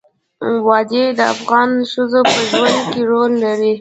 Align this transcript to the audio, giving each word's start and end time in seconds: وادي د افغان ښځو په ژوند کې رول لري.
وادي 0.67 1.03
د 1.17 1.19
افغان 1.33 1.69
ښځو 1.91 2.19
په 2.31 2.39
ژوند 2.49 2.79
کې 2.93 3.01
رول 3.11 3.31
لري. 3.45 3.69